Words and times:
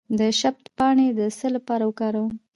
د 0.19 0.21
شبت 0.39 0.65
پاڼې 0.77 1.07
د 1.17 1.19
څه 1.37 1.47
لپاره 1.55 1.83
وکاروم؟ 1.85 2.33